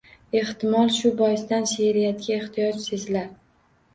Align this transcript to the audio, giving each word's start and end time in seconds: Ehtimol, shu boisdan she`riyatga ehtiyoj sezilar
Ehtimol, 0.37 0.87
shu 0.95 1.09
boisdan 1.19 1.67
she`riyatga 1.71 2.33
ehtiyoj 2.37 2.79
sezilar 2.89 3.29